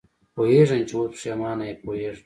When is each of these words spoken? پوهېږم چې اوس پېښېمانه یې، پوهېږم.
پوهېږم 0.35 0.81
چې 0.87 0.93
اوس 0.95 1.07
پېښېمانه 1.13 1.63
یې، 1.69 1.73
پوهېږم. 1.83 2.19